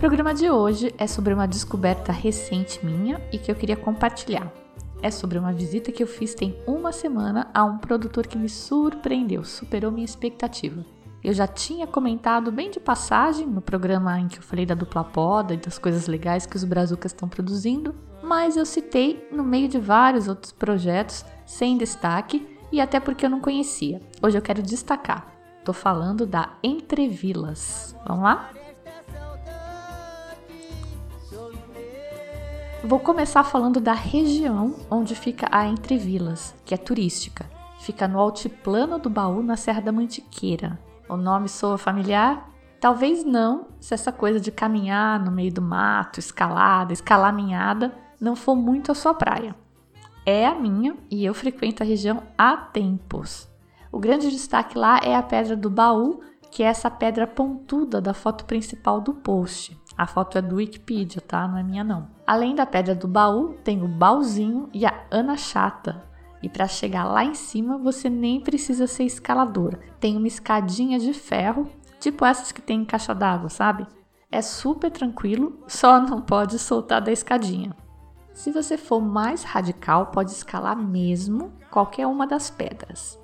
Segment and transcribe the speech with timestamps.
[0.00, 4.50] Programa de hoje é sobre uma descoberta recente minha e que eu queria compartilhar.
[5.02, 8.48] É sobre uma visita que eu fiz tem uma semana a um produtor que me
[8.48, 10.86] surpreendeu, superou minha expectativa.
[11.22, 15.04] Eu já tinha comentado bem de passagem no programa em que eu falei da dupla
[15.04, 19.68] poda e das coisas legais que os brazucas estão produzindo, mas eu citei no meio
[19.68, 24.00] de vários outros projetos sem destaque e até porque eu não conhecia.
[24.22, 25.30] Hoje eu quero destacar.
[25.62, 27.94] Tô falando da Entrevilas.
[28.06, 28.48] Vamos lá?
[32.82, 37.44] Vou começar falando da região onde fica a Entrevilas, que é turística.
[37.80, 40.80] Fica no altiplano do Baú, na Serra da Mantiqueira.
[41.06, 42.50] O nome soa familiar?
[42.80, 48.56] Talvez não, se essa coisa de caminhar no meio do mato, escalada, escalaminhada, não for
[48.56, 49.54] muito a sua praia.
[50.24, 53.46] É a minha e eu frequento a região há tempos.
[53.92, 56.20] O grande destaque lá é a Pedra do Baú,
[56.50, 59.78] que é essa pedra pontuda da foto principal do post.
[60.00, 61.46] A foto é do Wikipedia, tá?
[61.46, 62.08] Não é minha não.
[62.26, 66.02] Além da Pedra do Baú, tem o Baúzinho e a Ana Chata,
[66.42, 69.76] e para chegar lá em cima, você nem precisa ser escalador.
[70.00, 73.86] Tem uma escadinha de ferro, tipo essas que tem em caixa d'água, sabe?
[74.32, 77.76] É super tranquilo, só não pode soltar da escadinha.
[78.32, 83.20] Se você for mais radical, pode escalar mesmo qualquer uma das pedras.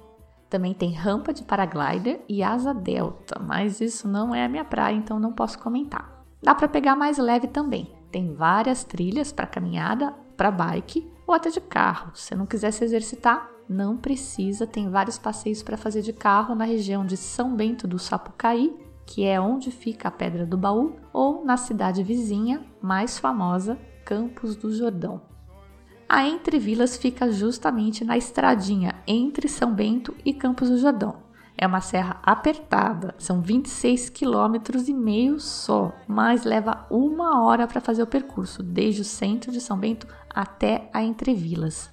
[0.51, 4.95] Também tem rampa de paraglider e asa delta, mas isso não é a minha praia,
[4.95, 6.16] então não posso comentar.
[6.43, 7.95] Dá para pegar mais leve também.
[8.11, 12.13] Tem várias trilhas para caminhada, para bike ou até de carro.
[12.15, 16.65] Se não quiser se exercitar, não precisa, tem vários passeios para fazer de carro na
[16.65, 21.45] região de São Bento do Sapucaí, que é onde fica a Pedra do Baú, ou
[21.45, 25.21] na cidade vizinha, mais famosa, Campos do Jordão.
[26.09, 31.26] A Entre Vilas fica justamente na estradinha entre São Bento e Campos do Jordão.
[31.59, 37.81] É uma serra apertada, são 26 quilômetros e meio só, mas leva uma hora para
[37.81, 41.91] fazer o percurso, desde o centro de São Bento até a Entrevilas.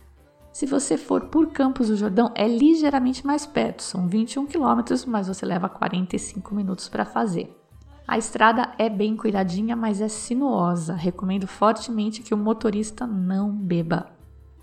[0.52, 5.28] Se você for por Campos do Jordão, é ligeiramente mais perto, são 21 quilômetros, mas
[5.28, 7.58] você leva 45 minutos para fazer.
[8.06, 10.94] A estrada é bem cuidadinha, mas é sinuosa.
[10.94, 14.08] Recomendo fortemente que o motorista não beba.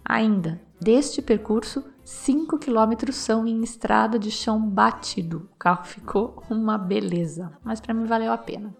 [0.05, 5.48] Ainda, deste percurso, 5 quilômetros são em estrada de chão batido.
[5.53, 8.75] O carro ficou uma beleza, mas para mim valeu a pena.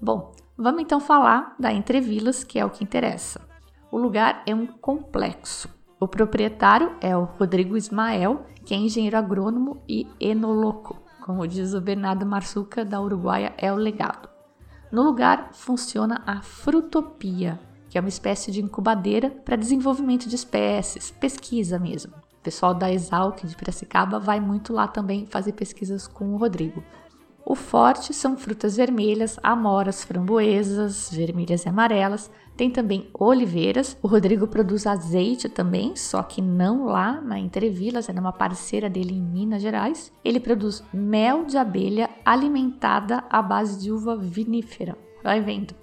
[0.00, 3.46] Bom, vamos então falar da Entrevilas, que é o que interessa.
[3.92, 5.68] O lugar é um complexo.
[6.00, 11.02] O proprietário é o Rodrigo Ismael, que é engenheiro agrônomo e enoloco.
[11.20, 14.26] Como diz o Bernardo Marçuca, da Uruguaia, é o legado.
[14.90, 21.10] No lugar funciona a Frutopia, que é uma espécie de incubadeira para desenvolvimento de espécies,
[21.10, 22.29] pesquisa mesmo.
[22.40, 26.82] O pessoal da Exalc de Piracicaba vai muito lá também fazer pesquisas com o Rodrigo.
[27.44, 32.30] O forte são frutas vermelhas, amoras, framboesas, vermelhas e amarelas.
[32.56, 33.94] Tem também oliveiras.
[34.00, 39.12] O Rodrigo produz azeite também, só que não lá na Entrevilas, é uma parceira dele
[39.12, 40.10] em Minas Gerais.
[40.24, 44.96] Ele produz mel de abelha alimentada à base de uva vinífera.
[45.22, 45.74] Vai vendo.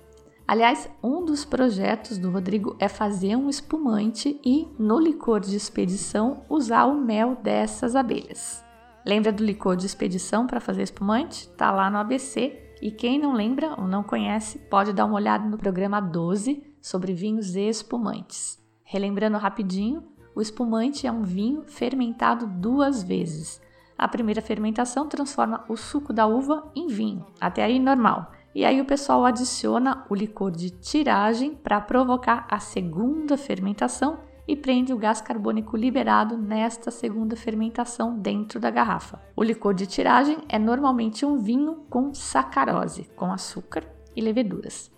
[0.48, 6.46] Aliás, um dos projetos do Rodrigo é fazer um espumante e, no licor de expedição,
[6.48, 8.64] usar o mel dessas abelhas.
[9.06, 11.50] Lembra do licor de expedição para fazer espumante?
[11.50, 12.76] Tá lá no ABC.
[12.82, 17.14] E quem não lembra ou não conhece, pode dar uma olhada no programa 12 sobre
[17.14, 18.58] vinhos e espumantes.
[18.86, 20.04] Relembrando rapidinho,
[20.34, 23.60] o espumante é um vinho fermentado duas vezes.
[23.98, 28.32] A primeira fermentação transforma o suco da uva em vinho, até aí normal.
[28.58, 34.18] E aí o pessoal adiciona o licor de tiragem para provocar a segunda fermentação
[34.48, 39.22] e prende o gás carbônico liberado nesta segunda fermentação dentro da garrafa.
[39.36, 43.84] O licor de tiragem é normalmente um vinho com sacarose, com açúcar
[44.16, 44.92] e leveduras.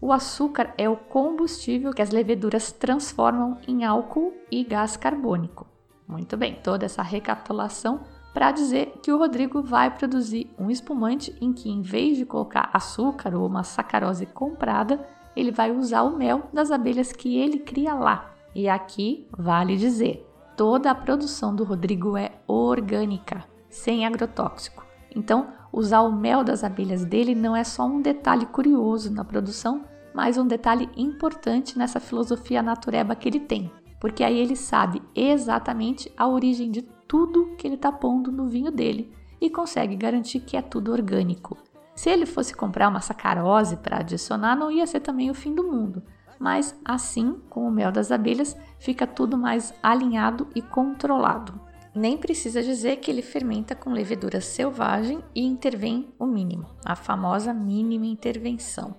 [0.00, 5.64] O açúcar é o combustível que as leveduras transformam em álcool e gás carbônico.
[6.08, 8.00] Muito bem, toda essa recapitulação
[8.36, 12.68] para dizer que o Rodrigo vai produzir um espumante em que, em vez de colocar
[12.70, 15.00] açúcar ou uma sacarose comprada,
[15.34, 18.30] ele vai usar o mel das abelhas que ele cria lá.
[18.54, 24.84] E aqui vale dizer: toda a produção do Rodrigo é orgânica, sem agrotóxico.
[25.14, 29.86] Então, usar o mel das abelhas dele não é só um detalhe curioso na produção,
[30.12, 36.12] mais um detalhe importante nessa filosofia natureba que ele tem, porque aí ele sabe exatamente
[36.18, 40.56] a origem de tudo que ele está pondo no vinho dele e consegue garantir que
[40.56, 41.56] é tudo orgânico.
[41.94, 45.64] Se ele fosse comprar uma sacarose para adicionar, não ia ser também o fim do
[45.64, 46.02] mundo.
[46.38, 51.58] Mas assim, com o mel das abelhas, fica tudo mais alinhado e controlado.
[51.94, 57.54] Nem precisa dizer que ele fermenta com levedura selvagem e intervém o mínimo, a famosa
[57.54, 58.94] mínima intervenção.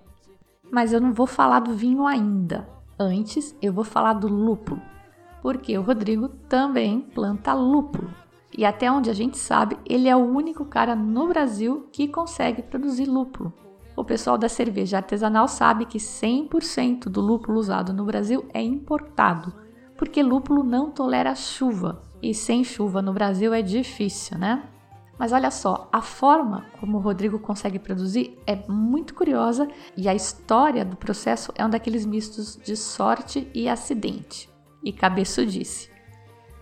[0.72, 2.68] Mas eu não vou falar do vinho ainda.
[3.00, 4.82] Antes, eu vou falar do lúpulo,
[5.42, 8.10] porque o Rodrigo também planta lúpulo.
[8.58, 12.62] E até onde a gente sabe, ele é o único cara no Brasil que consegue
[12.62, 13.54] produzir lúpulo.
[13.96, 19.54] O pessoal da cerveja artesanal sabe que 100% do lúpulo usado no Brasil é importado,
[19.98, 22.02] porque lúpulo não tolera chuva.
[22.22, 24.64] E sem chuva no Brasil é difícil, né?
[25.18, 30.14] Mas olha só, a forma como o Rodrigo consegue produzir é muito curiosa e a
[30.14, 34.48] história do processo é um daqueles mistos de sorte e acidente.
[34.88, 35.90] E Cabeço disse: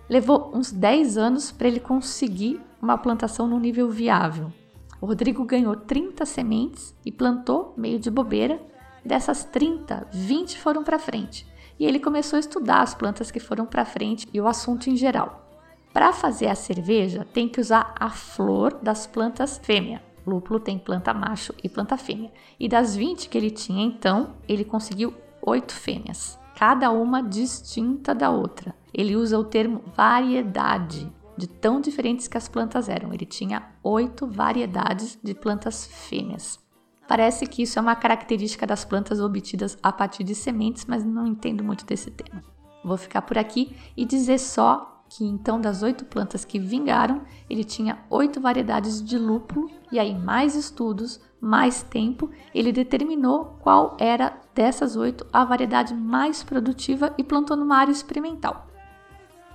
[0.09, 4.51] levou uns 10 anos para ele conseguir uma plantação num nível viável.
[4.99, 8.59] O Rodrigo ganhou 30 sementes e plantou meio de bobeira.
[9.05, 11.45] Dessas 30, 20 foram para frente.
[11.79, 14.95] E ele começou a estudar as plantas que foram para frente e o assunto em
[14.95, 15.47] geral.
[15.93, 20.01] Para fazer a cerveja, tem que usar a flor das plantas fêmea.
[20.25, 22.31] Lúpulo tem planta macho e planta fêmea.
[22.59, 25.13] E das 20 que ele tinha então, ele conseguiu
[25.43, 28.73] 8 fêmeas, cada uma distinta da outra.
[28.93, 33.13] Ele usa o termo variedade, de tão diferentes que as plantas eram.
[33.13, 36.59] Ele tinha oito variedades de plantas fêmeas.
[37.07, 41.27] Parece que isso é uma característica das plantas obtidas a partir de sementes, mas não
[41.27, 42.41] entendo muito desse tema.
[42.83, 47.63] Vou ficar por aqui e dizer só que então das oito plantas que vingaram, ele
[47.63, 54.39] tinha oito variedades de lúpulo, e aí mais estudos, mais tempo, ele determinou qual era
[54.55, 58.67] dessas oito a variedade mais produtiva e plantou numa área experimental.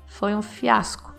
[0.07, 1.15] Foi um fiasco.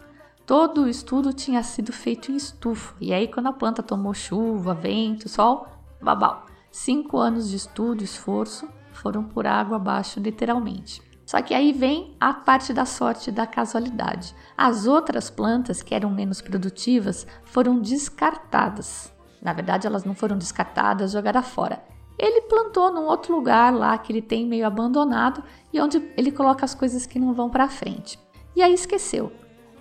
[0.45, 4.73] Todo o estudo tinha sido feito em estufa, e aí quando a planta tomou chuva,
[4.73, 5.67] vento, sol,
[6.01, 6.45] babau.
[6.69, 11.01] Cinco anos de estudo, esforço, foram por água abaixo, literalmente.
[11.25, 14.35] Só que aí vem a parte da sorte da casualidade.
[14.57, 19.11] As outras plantas que eram menos produtivas foram descartadas.
[19.41, 21.81] Na verdade, elas não foram descartadas, jogadas fora.
[22.21, 26.63] Ele plantou num outro lugar lá que ele tem meio abandonado e onde ele coloca
[26.63, 28.19] as coisas que não vão para frente.
[28.55, 29.31] E aí esqueceu.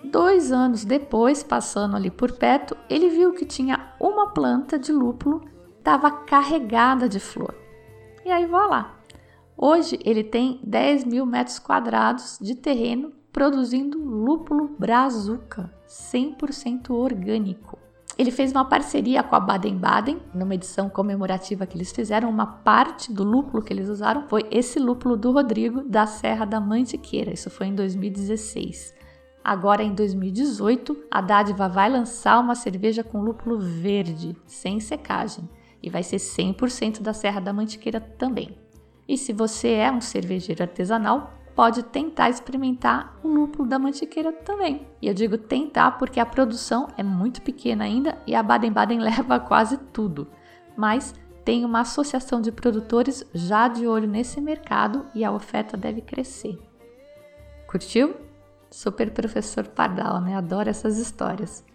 [0.03, 5.41] Dois anos depois, passando ali por perto, ele viu que tinha uma planta de lúpulo
[5.77, 7.55] estava carregada de flor.
[8.25, 9.01] E aí, vá lá,
[9.63, 17.77] Hoje ele tem 10 mil metros quadrados de terreno produzindo lúpulo brazuca, 100% orgânico.
[18.17, 23.11] Ele fez uma parceria com a Baden-Baden, numa edição comemorativa que eles fizeram, uma parte
[23.11, 27.33] do lúpulo que eles usaram foi esse lúpulo do Rodrigo da Serra da Mantiqueira.
[27.33, 28.93] Isso foi em 2016.
[29.43, 35.49] Agora em 2018, a Dádiva vai lançar uma cerveja com lúpulo verde, sem secagem,
[35.81, 38.55] e vai ser 100% da Serra da Mantiqueira também.
[39.07, 44.87] E se você é um cervejeiro artesanal, pode tentar experimentar o lúpulo da mantiqueira também.
[45.01, 49.39] E eu digo tentar porque a produção é muito pequena ainda e a Baden-Baden leva
[49.39, 50.27] quase tudo.
[50.75, 51.13] Mas
[51.43, 56.57] tem uma associação de produtores já de olho nesse mercado e a oferta deve crescer.
[57.67, 58.15] Curtiu?
[58.69, 60.35] Super professor Pardal, né?
[60.35, 61.65] Adoro essas histórias.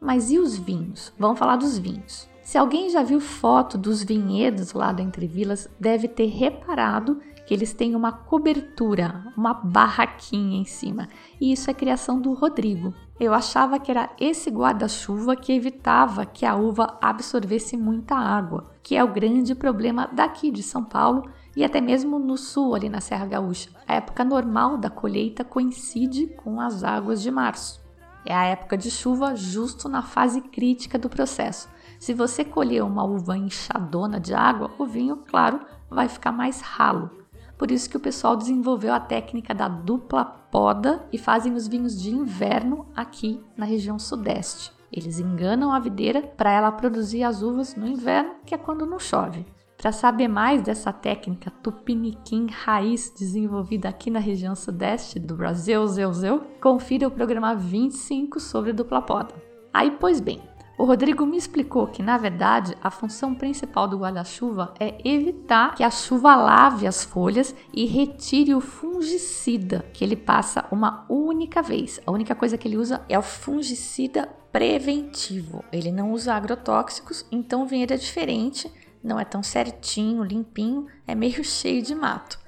[0.00, 1.12] Mas e os vinhos?
[1.18, 2.28] Vamos falar dos vinhos.
[2.42, 7.54] Se alguém já viu foto dos vinhedos lá do Entre Vilas, deve ter reparado que
[7.54, 11.08] eles têm uma cobertura, uma barraquinha em cima.
[11.40, 12.92] E isso é criação do Rodrigo.
[13.18, 18.96] Eu achava que era esse guarda-chuva que evitava que a uva absorvesse muita água, que
[18.96, 23.00] é o grande problema daqui de São Paulo e até mesmo no sul, ali na
[23.00, 23.70] Serra Gaúcha.
[23.86, 27.80] A época normal da colheita coincide com as águas de março.
[28.26, 31.68] É a época de chuva justo na fase crítica do processo.
[31.98, 37.10] Se você colher uma uva enxadona de água, o vinho, claro, vai ficar mais ralo.
[37.58, 42.00] Por isso que o pessoal desenvolveu a técnica da dupla poda e fazem os vinhos
[42.00, 44.72] de inverno aqui na região sudeste.
[44.92, 48.98] Eles enganam a videira para ela produzir as uvas no inverno, que é quando não
[48.98, 49.44] chove.
[49.76, 56.12] Para saber mais dessa técnica tupiniquim raiz desenvolvida aqui na região sudeste do Brasil, zeu,
[56.12, 59.34] zeu, confira o programa 25 sobre dupla poda.
[59.72, 60.40] Aí, pois bem,
[60.78, 65.82] o Rodrigo me explicou que, na verdade, a função principal do guarda-chuva é evitar que
[65.82, 72.00] a chuva lave as folhas e retire o fungicida que ele passa uma única vez.
[72.06, 75.64] A única coisa que ele usa é o fungicida preventivo.
[75.72, 78.70] Ele não usa agrotóxicos, então o vinhedo é diferente
[79.06, 82.38] não é tão certinho, limpinho, é meio cheio de mato.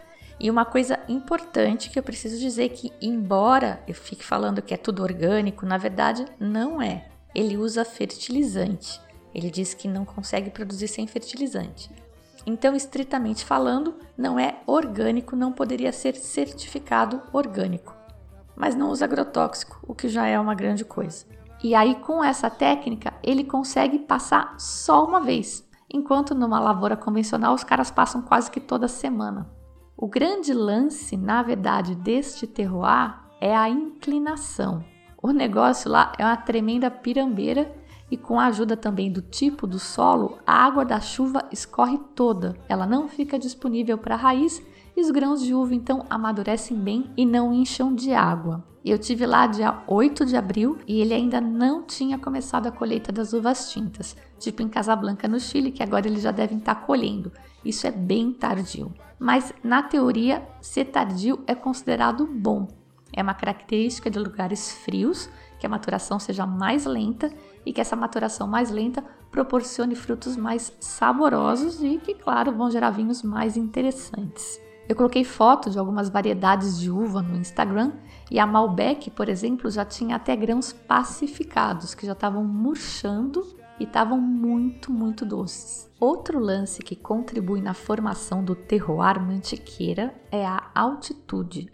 [0.40, 4.74] E uma coisa importante que eu preciso dizer é que, embora eu fique falando que
[4.74, 7.08] é tudo orgânico, na verdade não é.
[7.34, 9.00] Ele usa fertilizante.
[9.34, 11.90] Ele diz que não consegue produzir sem fertilizante.
[12.46, 17.94] Então, estritamente falando, não é orgânico, não poderia ser certificado orgânico.
[18.56, 21.26] Mas não usa agrotóxico, o que já é uma grande coisa.
[21.62, 27.54] E aí, com essa técnica, ele consegue passar só uma vez, enquanto numa lavoura convencional
[27.54, 29.50] os caras passam quase que toda semana.
[29.96, 34.84] O grande lance, na verdade, deste terroir é a inclinação.
[35.20, 37.74] O negócio lá é uma tremenda pirambeira
[38.08, 42.56] e com a ajuda também do tipo do solo, a água da chuva escorre toda.
[42.68, 44.62] Ela não fica disponível para a raiz
[44.96, 48.64] e os grãos de uva então amadurecem bem e não incham de água.
[48.84, 53.10] Eu tive lá dia 8 de abril e ele ainda não tinha começado a colheita
[53.10, 56.80] das uvas tintas, tipo em Casablanca no Chile, que agora eles já devem estar tá
[56.80, 57.32] colhendo.
[57.64, 58.94] Isso é bem tardio.
[59.18, 62.68] Mas na teoria, ser tardio é considerado bom.
[63.12, 67.30] É uma característica de lugares frios que a maturação seja mais lenta
[67.66, 72.90] e que essa maturação mais lenta proporcione frutos mais saborosos e que, claro, vão gerar
[72.90, 74.60] vinhos mais interessantes.
[74.88, 77.92] Eu coloquei foto de algumas variedades de uva no Instagram
[78.30, 83.46] e a Malbec, por exemplo, já tinha até grãos pacificados que já estavam murchando
[83.78, 85.90] e estavam muito, muito doces.
[86.00, 91.70] Outro lance que contribui na formação do terroir mantiqueira é a altitude.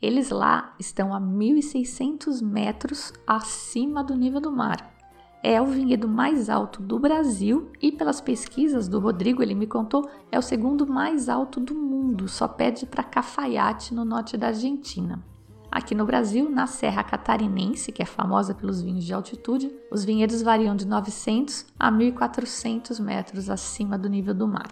[0.00, 4.94] Eles lá estão a 1.600 metros acima do nível do mar.
[5.42, 10.08] É o vinhedo mais alto do Brasil e, pelas pesquisas do Rodrigo, ele me contou,
[10.30, 15.24] é o segundo mais alto do mundo, só pede para Cafayate, no norte da Argentina.
[15.70, 20.42] Aqui no Brasil, na Serra Catarinense, que é famosa pelos vinhos de altitude, os vinhedos
[20.42, 24.68] variam de 900 a 1.400 metros acima do nível do mar.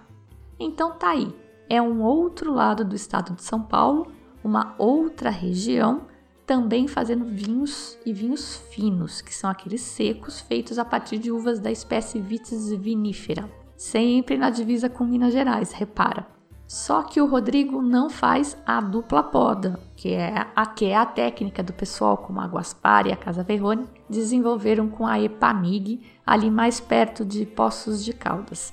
[0.58, 1.34] Então tá aí,
[1.68, 4.06] é um outro lado do estado de São Paulo
[4.44, 6.02] uma outra região
[6.46, 11.58] também fazendo vinhos e vinhos finos, que são aqueles secos feitos a partir de uvas
[11.58, 16.26] da espécie Vitis vinifera, sempre na divisa com Minas Gerais, repara.
[16.66, 21.06] Só que o Rodrigo não faz a dupla poda, que é a, que é a
[21.06, 26.50] técnica do pessoal como a Guaspar e a Casa Verrone desenvolveram com a Epamig, ali
[26.50, 28.72] mais perto de Poços de Caldas.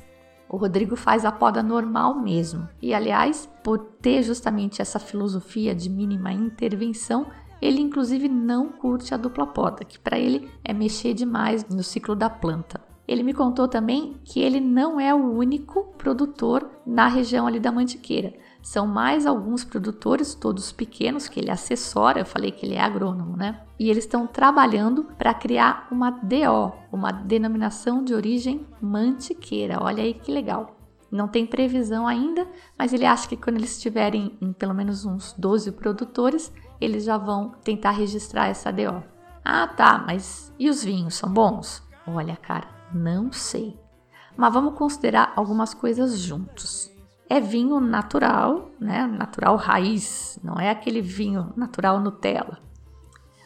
[0.51, 2.67] O Rodrigo faz a poda normal mesmo.
[2.81, 7.25] E aliás, por ter justamente essa filosofia de mínima intervenção,
[7.61, 12.17] ele inclusive não curte a dupla poda, que para ele é mexer demais no ciclo
[12.17, 12.81] da planta.
[13.07, 17.71] Ele me contou também que ele não é o único produtor na região ali da
[17.71, 18.33] Mantiqueira.
[18.61, 22.19] São mais alguns produtores, todos pequenos, que ele assessora.
[22.19, 23.61] Eu falei que ele é agrônomo, né?
[23.79, 29.81] E eles estão trabalhando para criar uma DO, uma denominação de origem mantiqueira.
[29.81, 30.75] Olha aí que legal.
[31.11, 35.33] Não tem previsão ainda, mas ele acha que quando eles tiverem em pelo menos uns
[35.33, 39.03] 12 produtores, eles já vão tentar registrar essa DO.
[39.43, 41.83] Ah, tá, mas e os vinhos são bons?
[42.07, 43.77] Olha, cara, não sei.
[44.37, 46.90] Mas vamos considerar algumas coisas juntos
[47.31, 49.07] é vinho natural, né?
[49.07, 52.59] Natural raiz, não é aquele vinho natural Nutella.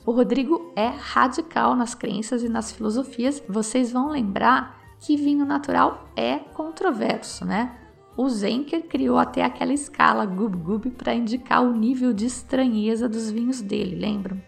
[0.04, 3.44] O Rodrigo é radical nas crenças e nas filosofias.
[3.48, 7.77] Vocês vão lembrar que vinho natural é controverso, né?
[8.18, 13.30] O Zenker criou até aquela escala Gub Gub para indicar o nível de estranheza dos
[13.30, 14.42] vinhos dele, lembram?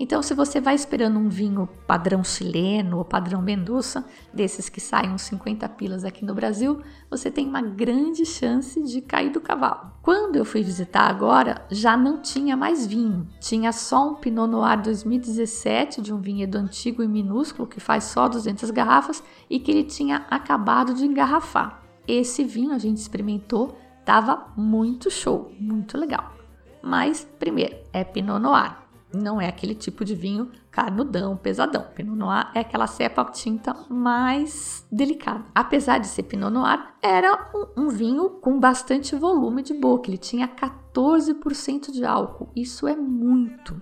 [0.00, 5.10] Então, se você vai esperando um vinho padrão chileno ou padrão Mendoza, desses que saem
[5.10, 9.90] uns 50 pilas aqui no Brasil, você tem uma grande chance de cair do cavalo.
[10.00, 13.26] Quando eu fui visitar agora, já não tinha mais vinho.
[13.40, 18.28] Tinha só um Pinot Noir 2017 de um vinhedo antigo e minúsculo que faz só
[18.28, 21.82] 200 garrafas e que ele tinha acabado de engarrafar.
[22.06, 26.32] Esse vinho a gente experimentou, tava muito show, muito legal.
[26.80, 31.86] Mas primeiro, é Pinot Noir não é aquele tipo de vinho carnudão, pesadão.
[31.94, 35.44] Pinot Noir é aquela cepa tinta mais delicada.
[35.54, 40.08] Apesar de ser Pinot Noir, era um, um vinho com bastante volume de boca.
[40.08, 42.48] Ele tinha 14% de álcool.
[42.54, 43.80] Isso é muito.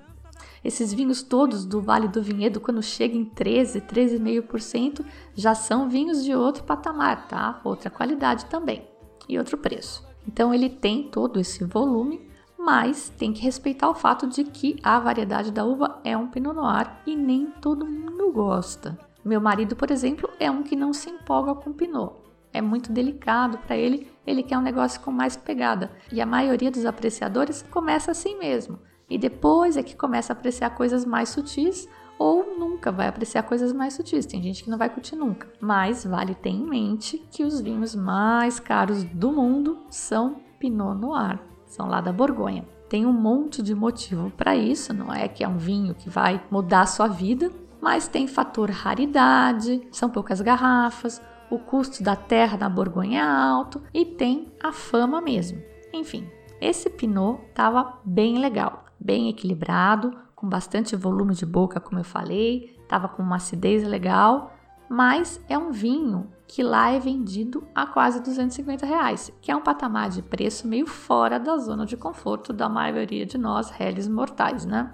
[0.65, 5.05] Esses vinhos todos do Vale do Vinhedo, quando chegam em 13, 13,5%,
[5.35, 7.61] já são vinhos de outro patamar, tá?
[7.63, 8.87] Outra qualidade também
[9.29, 10.05] e outro preço.
[10.27, 12.26] Então ele tem todo esse volume
[12.67, 16.53] mas tem que respeitar o fato de que a variedade da uva é um Pinot
[16.53, 18.99] Noir e nem todo mundo gosta.
[19.25, 22.15] Meu marido, por exemplo, é um que não se empolga com Pinot.
[22.53, 25.93] É muito delicado para ele, ele quer um negócio com mais pegada.
[26.11, 28.81] E a maioria dos apreciadores começa assim mesmo.
[29.09, 33.73] E depois é que começa a apreciar coisas mais sutis ou nunca vai apreciar coisas
[33.73, 34.27] mais sutis.
[34.27, 35.47] Tem gente que não vai curtir nunca.
[35.61, 41.39] Mas vale ter em mente que os vinhos mais caros do mundo são Pinot Noir,
[41.67, 42.65] são lá da Borgonha.
[42.89, 46.41] Tem um monte de motivo para isso, não é que é um vinho que vai
[46.51, 51.21] mudar a sua vida, mas tem fator raridade, são poucas garrafas,
[51.51, 55.61] o custo da terra na Borgonha é alto e tem a fama mesmo.
[55.93, 56.29] Enfim,
[56.61, 62.77] esse Pinot estava bem legal, bem equilibrado, com bastante volume de boca, como eu falei,
[62.83, 64.56] estava com uma acidez legal,
[64.89, 69.63] mas é um vinho que lá é vendido a quase 250 reais, que é um
[69.63, 74.65] patamar de preço meio fora da zona de conforto da maioria de nós réis mortais,
[74.65, 74.93] né?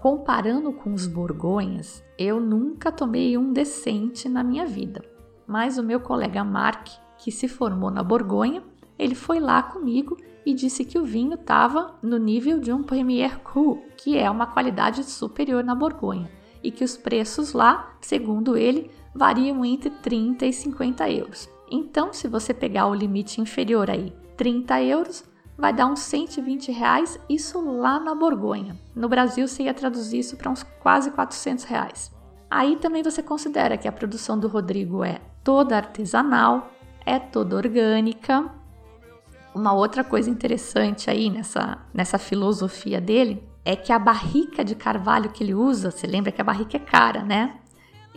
[0.00, 5.04] Comparando com os borgonhas, eu nunca tomei um decente na minha vida,
[5.46, 8.62] mas o meu colega Mark, que se formou na Borgonha,
[8.98, 13.38] ele foi lá comigo e disse que o vinho estava no nível de um Premier
[13.40, 16.30] Cru, que é uma qualidade superior na Borgonha,
[16.62, 21.48] e que os preços lá, segundo ele, variam entre 30 e 50 euros.
[21.70, 25.24] Então, se você pegar o limite inferior aí, 30 euros,
[25.56, 28.76] vai dar uns 120 reais, isso lá na Borgonha.
[28.94, 32.10] No Brasil, você ia traduzir isso para uns quase 400 reais.
[32.50, 36.70] Aí também você considera que a produção do Rodrigo é toda artesanal,
[37.06, 38.50] é toda orgânica.
[39.54, 45.30] Uma outra coisa interessante aí nessa, nessa filosofia dele é que a barrica de carvalho
[45.30, 47.58] que ele usa, você lembra que a barrica é cara, né?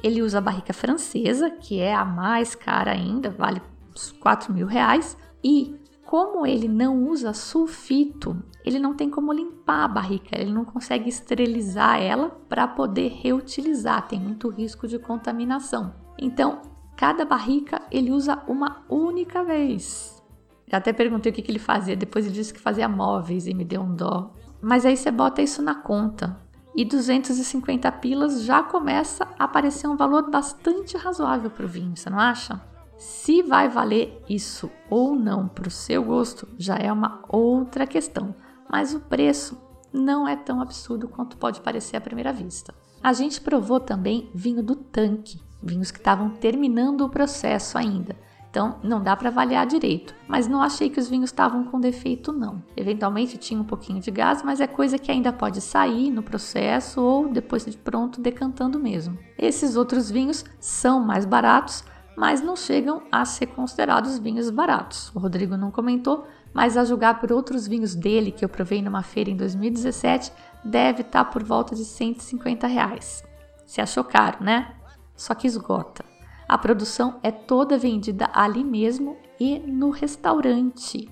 [0.03, 3.61] Ele usa a barrica francesa, que é a mais cara ainda, vale
[3.95, 5.17] uns 4 mil reais.
[5.43, 5.75] E
[6.05, 11.09] como ele não usa sulfito, ele não tem como limpar a barrica, ele não consegue
[11.09, 15.95] esterilizar ela para poder reutilizar, tem muito risco de contaminação.
[16.17, 16.61] Então,
[16.95, 20.23] cada barrica ele usa uma única vez.
[20.67, 23.53] Já até perguntei o que, que ele fazia, depois ele disse que fazia móveis e
[23.53, 24.33] me deu um dó.
[24.61, 26.44] Mas aí você bota isso na conta
[26.75, 32.10] e 250 pilas já começa a aparecer um valor bastante razoável para o vinho, você
[32.10, 32.62] não acha?
[32.98, 38.36] Se vai valer isso ou não para o seu gosto já é uma outra questão,
[38.70, 39.58] mas o preço
[39.91, 42.73] não é tão absurdo quanto pode parecer à primeira vista.
[43.02, 48.15] A gente provou também vinho do tanque, vinhos que estavam terminando o processo ainda,
[48.56, 52.32] então não dá para avaliar direito, mas não achei que os vinhos estavam com defeito
[52.32, 52.63] não.
[52.78, 57.02] Eventualmente tinha um pouquinho de gás, mas é coisa que ainda pode sair no processo
[57.02, 59.20] ou depois de pronto decantando mesmo.
[59.38, 61.84] Esses outros vinhos são mais baratos,
[62.15, 65.13] mas não chegam a ser considerados vinhos baratos.
[65.13, 69.04] O Rodrigo não comentou, mas a julgar por outros vinhos dele que eu provei numa
[69.04, 70.32] feira em 2017,
[70.63, 73.22] deve estar tá por volta de 150 reais.
[73.65, 74.76] Se achou caro, né?
[75.13, 76.14] Só que esgota.
[76.47, 81.10] A produção é toda vendida ali mesmo e no restaurante.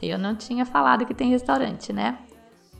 [0.00, 2.18] Eu não tinha falado que tem restaurante, né?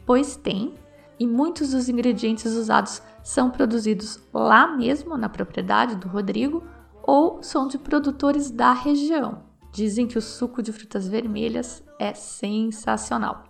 [0.05, 0.75] Pois tem,
[1.19, 6.63] e muitos dos ingredientes usados são produzidos lá mesmo na propriedade do Rodrigo
[7.03, 9.43] ou são de produtores da região.
[9.73, 13.45] Dizem que o suco de frutas vermelhas é sensacional.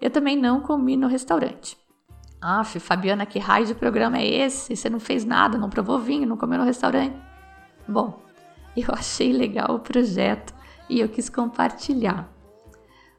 [0.00, 1.78] Eu também não comi no restaurante.
[2.40, 4.76] Aff, Fabiana, que raio de programa é esse?
[4.76, 7.16] Você não fez nada, não provou vinho, não comeu no restaurante?
[7.88, 8.20] Bom,
[8.76, 10.54] eu achei legal o projeto
[10.88, 12.30] e eu quis compartilhar.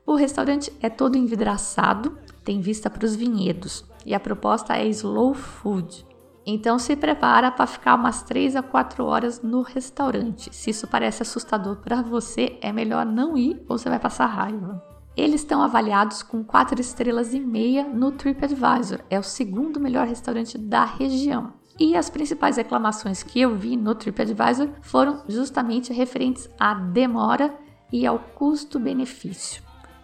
[0.05, 5.33] O restaurante é todo envidraçado, tem vista para os vinhedos e a proposta é slow
[5.33, 6.05] food.
[6.45, 10.53] Então se prepara para ficar umas 3 a 4 horas no restaurante.
[10.55, 14.83] Se isso parece assustador para você, é melhor não ir ou você vai passar raiva.
[15.17, 18.99] Eles estão avaliados com 4 estrelas e meia no TripAdvisor.
[19.09, 21.53] É o segundo melhor restaurante da região.
[21.77, 27.53] E as principais reclamações que eu vi no TripAdvisor foram justamente referentes à demora
[27.91, 29.61] e ao custo-benefício.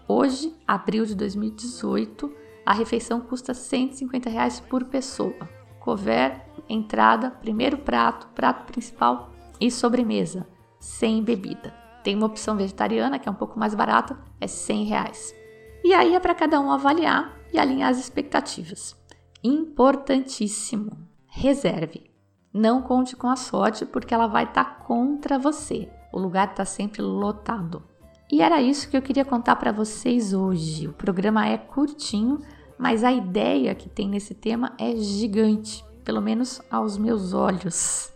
[0.08, 2.34] Hoje, abril de 2018,
[2.66, 5.50] a refeição custa 150 reais por pessoa.
[5.80, 10.46] Cover, entrada, primeiro prato, prato principal e sobremesa,
[10.78, 11.74] sem bebida.
[12.04, 15.36] Tem uma opção vegetariana que é um pouco mais barata, é 100 reais.
[15.84, 18.96] E aí é para cada um avaliar e alinhar as expectativas.
[19.44, 21.11] Importantíssimo!
[21.34, 22.12] Reserve.
[22.54, 25.90] Não conte com a sorte porque ela vai estar tá contra você.
[26.12, 27.82] O lugar está sempre lotado.
[28.30, 30.88] E era isso que eu queria contar para vocês hoje.
[30.88, 32.40] O programa é curtinho,
[32.78, 38.12] mas a ideia que tem nesse tema é gigante, pelo menos aos meus olhos.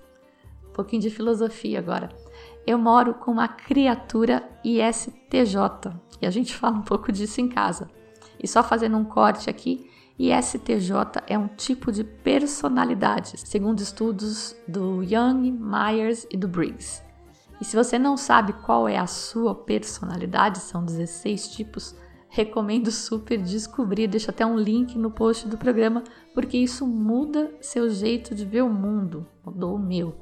[0.69, 2.09] Um pouquinho de filosofia agora.
[2.67, 7.89] Eu moro com uma criatura ISTJ e a gente fala um pouco disso em casa.
[8.41, 14.55] E só fazendo um corte aqui, e STJ é um tipo de personalidade, segundo estudos
[14.67, 17.03] do Young, Myers e do Briggs.
[17.59, 21.95] E se você não sabe qual é a sua personalidade, são 16 tipos,
[22.29, 24.07] recomendo super descobrir.
[24.07, 28.63] Deixo até um link no post do programa, porque isso muda seu jeito de ver
[28.63, 30.15] o mundo, mudou o meu.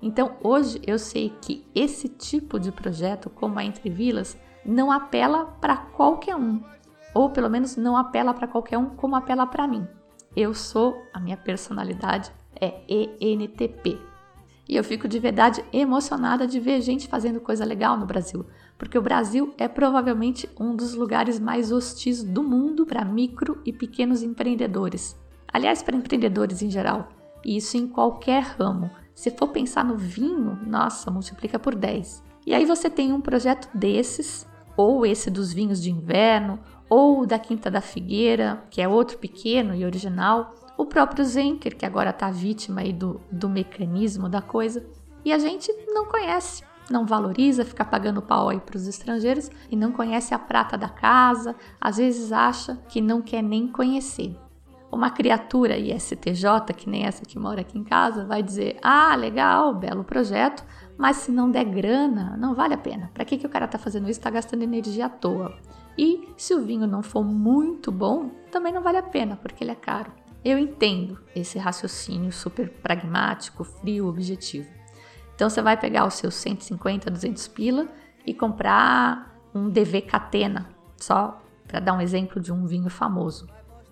[0.00, 5.46] Então hoje eu sei que esse tipo de projeto, como a Entre Vilas, não apela
[5.60, 6.62] para qualquer um,
[7.14, 9.86] ou pelo menos não apela para qualquer um como apela para mim.
[10.36, 12.82] Eu sou, a minha personalidade é
[13.20, 13.98] ENTP.
[14.68, 18.44] E eu fico de verdade emocionada de ver gente fazendo coisa legal no Brasil,
[18.76, 23.72] porque o Brasil é provavelmente um dos lugares mais hostis do mundo para micro e
[23.72, 25.16] pequenos empreendedores.
[25.50, 27.08] Aliás, para empreendedores em geral,
[27.42, 28.90] e isso em qualquer ramo.
[29.14, 32.22] Se for pensar no vinho, nossa, multiplica por 10.
[32.46, 37.38] E aí você tem um projeto desses, ou esse dos vinhos de inverno, ou da
[37.38, 42.30] Quinta da Figueira, que é outro pequeno e original, o próprio Zenker, que agora está
[42.30, 44.86] vítima aí do, do mecanismo da coisa,
[45.24, 49.76] e a gente não conhece, não valoriza, fica pagando pau aí para os estrangeiros e
[49.76, 54.36] não conhece a prata da casa, às vezes acha que não quer nem conhecer.
[54.90, 59.74] Uma criatura ISTJ, que nem essa que mora aqui em casa, vai dizer: Ah, legal,
[59.74, 60.64] belo projeto,
[60.96, 63.10] mas se não der grana, não vale a pena.
[63.12, 64.18] Para que, que o cara está fazendo isso?
[64.18, 65.54] Está gastando energia à toa.
[65.98, 69.72] E se o vinho não for muito bom, também não vale a pena, porque ele
[69.72, 70.12] é caro.
[70.44, 74.68] Eu entendo esse raciocínio super pragmático, frio, objetivo.
[75.34, 77.88] Então você vai pegar os seus 150, 200 pila
[78.24, 83.48] e comprar um DV Catena, só para dar um exemplo de um vinho famoso.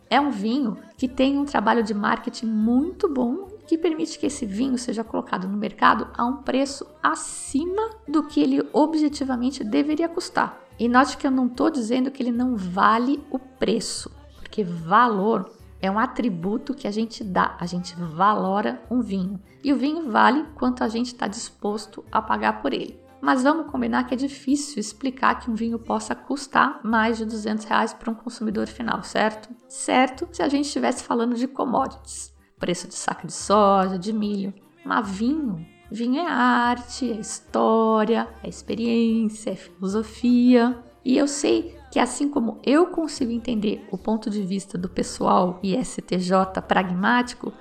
[0.09, 4.47] É um vinho que tem um trabalho de marketing muito bom que permite que esse
[4.47, 10.66] vinho seja colocado no mercado a um preço acima do que ele objetivamente deveria custar.
[10.79, 15.51] E note que eu não estou dizendo que ele não vale o preço, porque valor
[15.81, 19.41] é um atributo que a gente dá, a gente valora um vinho.
[19.62, 23.01] E o vinho vale quanto a gente está disposto a pagar por ele.
[23.21, 27.65] Mas vamos combinar que é difícil explicar que um vinho possa custar mais de 200
[27.65, 29.49] reais para um consumidor final, certo?
[29.69, 34.53] Certo se a gente estivesse falando de commodities, preço de saco de soja, de milho.
[34.85, 40.79] Mas vinho, vinho é arte, é história, é experiência, é filosofia.
[41.05, 45.59] E eu sei que assim como eu consigo entender o ponto de vista do pessoal
[45.62, 47.53] ISTJ pragmático,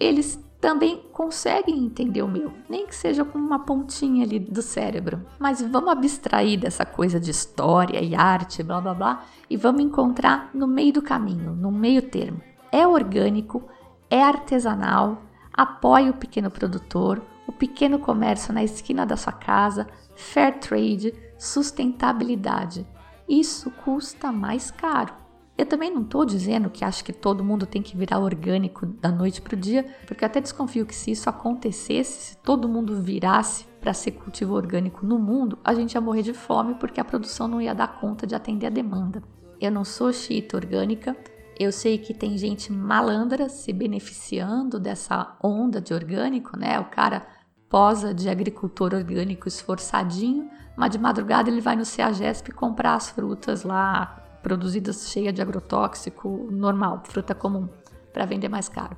[0.00, 5.20] eles também conseguem entender o meu, nem que seja com uma pontinha ali do cérebro.
[5.38, 10.48] Mas vamos abstrair dessa coisa de história e arte, blá blá blá, e vamos encontrar
[10.54, 12.40] no meio do caminho, no meio termo.
[12.72, 13.62] É orgânico,
[14.10, 20.58] é artesanal, apoia o pequeno produtor, o pequeno comércio na esquina da sua casa, fair
[20.58, 22.86] trade, sustentabilidade.
[23.28, 25.24] Isso custa mais caro.
[25.56, 29.10] Eu também não estou dizendo que acho que todo mundo tem que virar orgânico da
[29.10, 33.64] noite para o dia, porque até desconfio que se isso acontecesse, se todo mundo virasse
[33.80, 37.46] para ser cultivo orgânico no mundo, a gente ia morrer de fome porque a produção
[37.46, 39.22] não ia dar conta de atender a demanda.
[39.60, 41.16] Eu não sou xiita orgânica,
[41.58, 46.78] eu sei que tem gente malandra se beneficiando dessa onda de orgânico, né?
[46.80, 47.26] O cara
[47.68, 53.62] posa de agricultor orgânico esforçadinho, mas de madrugada ele vai no CEAGESP comprar as frutas
[53.62, 57.68] lá produzidas cheia de agrotóxico normal, fruta comum,
[58.12, 58.96] para vender mais caro.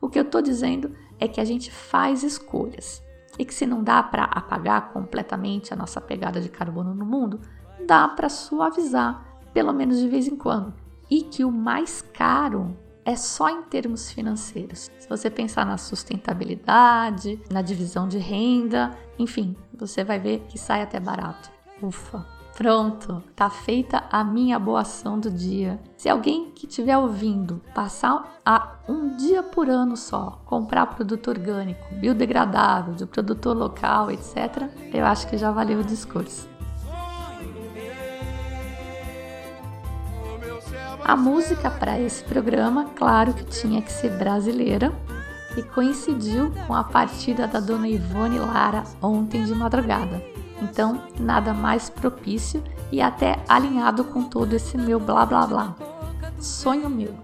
[0.00, 3.02] O que eu estou dizendo é que a gente faz escolhas
[3.38, 7.40] e que se não dá para apagar completamente a nossa pegada de carbono no mundo,
[7.86, 10.74] dá para suavizar, pelo menos de vez em quando.
[11.10, 14.90] E que o mais caro é só em termos financeiros.
[14.98, 20.82] Se você pensar na sustentabilidade, na divisão de renda, enfim, você vai ver que sai
[20.82, 21.50] até barato.
[21.82, 22.38] Ufa!
[22.58, 25.78] Pronto, tá feita a minha boa ação do dia.
[25.96, 31.94] Se alguém que estiver ouvindo passar a um dia por ano só comprar produto orgânico,
[31.94, 36.48] biodegradável, de produtor local, etc., eu acho que já valeu o discurso.
[41.08, 44.92] A música para esse programa, claro que tinha que ser brasileira
[45.56, 50.22] e coincidiu com a partida da dona Ivone Lara ontem de madrugada.
[50.60, 55.74] Então, nada mais propício e até alinhado com todo esse meu blá blá blá.
[56.38, 57.14] Sonho meu,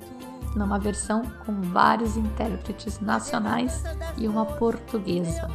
[0.56, 3.84] numa versão com vários intérpretes nacionais
[4.16, 5.50] e uma portuguesa.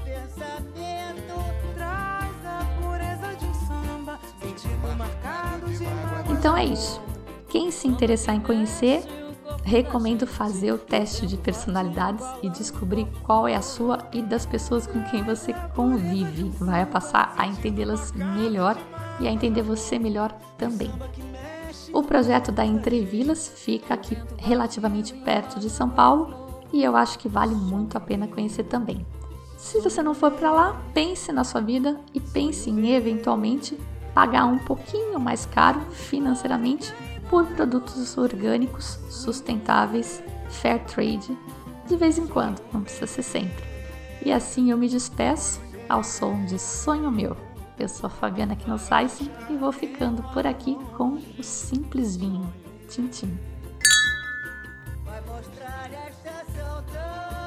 [6.30, 7.09] Então é isso.
[7.50, 9.04] Quem se interessar em conhecer,
[9.64, 14.86] recomendo fazer o teste de personalidades e descobrir qual é a sua e das pessoas
[14.86, 16.50] com quem você convive.
[16.60, 18.78] Vai passar a entendê-las melhor
[19.20, 20.92] e a entender você melhor também.
[21.92, 27.28] O projeto da Entrevilas fica aqui relativamente perto de São Paulo e eu acho que
[27.28, 29.06] vale muito a pena conhecer também.
[29.58, 33.78] Se você não for para lá, pense na sua vida e pense em eventualmente
[34.14, 36.94] pagar um pouquinho mais caro financeiramente
[37.30, 41.38] por produtos orgânicos, sustentáveis, fair trade,
[41.88, 43.64] de vez em quando, não precisa ser sempre.
[44.26, 47.38] E assim eu me despeço ao som de Sonho Meu.
[47.78, 52.52] Eu sou a Fabiana Knossaisen e vou ficando por aqui com o Simples Vinho.
[52.90, 53.40] Tchim, tchim.
[55.06, 57.39] Vai mostrar esta saudade,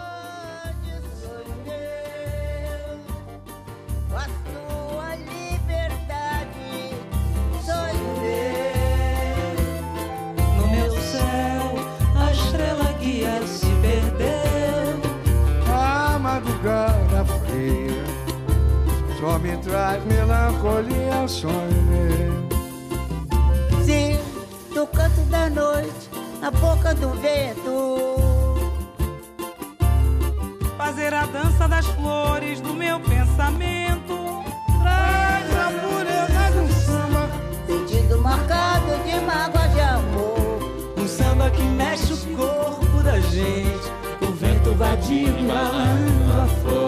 [19.22, 22.42] só me traz melancolia, sonho meu.
[23.84, 24.18] Sim,
[24.74, 28.16] no canto da noite, na boca do vento.
[30.76, 34.42] Fazer a dança das flores do meu pensamento.
[34.82, 37.30] Traz a pureza de um samba.
[37.68, 40.58] Sentido marcado de mágoa de amor.
[40.98, 43.88] Um samba que mexe o corpo da gente.
[44.20, 46.81] O vento vadio embalando a flor.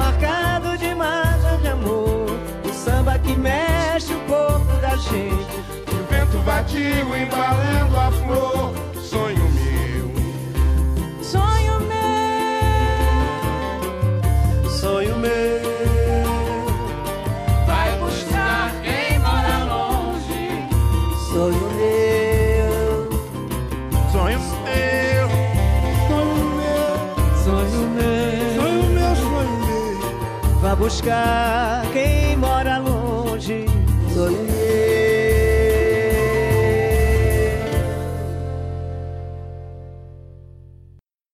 [0.00, 2.26] Marcado de mágoa de amor.
[2.64, 5.54] O samba que mexe o corpo da gente.
[5.92, 8.72] O vento vadio embalando a flor.
[9.10, 9.39] Sonho
[30.90, 32.79] buscar quem mora.